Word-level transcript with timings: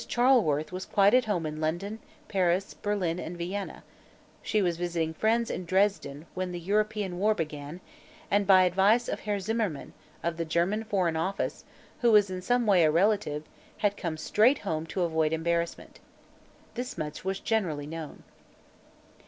Charleworth 0.07 0.71
was 0.71 0.87
quite 0.87 1.13
at 1.13 1.25
home 1.25 1.45
in 1.45 1.61
London, 1.61 1.99
Paris, 2.27 2.73
Berlin 2.73 3.19
and 3.19 3.37
Vienna; 3.37 3.83
she 4.41 4.59
was 4.59 4.75
visiting 4.77 5.13
friends 5.13 5.51
in 5.51 5.63
Dresden 5.63 6.25
when 6.33 6.51
the 6.51 6.59
European 6.59 7.19
war 7.19 7.35
began, 7.35 7.81
and 8.31 8.47
by 8.47 8.63
advice 8.63 9.07
of 9.07 9.19
Herr 9.19 9.39
Zimmerman, 9.39 9.93
of 10.23 10.37
the 10.37 10.43
German 10.43 10.83
Foreign 10.85 11.15
Office, 11.15 11.65
who 12.01 12.11
was 12.11 12.31
in 12.31 12.41
some 12.41 12.65
way 12.65 12.83
a 12.83 12.89
relative, 12.89 13.43
had 13.77 13.95
come 13.95 14.17
straight 14.17 14.57
home 14.57 14.87
to 14.87 15.03
avoid 15.03 15.33
embarrassment. 15.33 15.99
This 16.73 16.97
much 16.97 17.23
was 17.23 17.39
generally 17.39 17.85
known. 17.85 18.23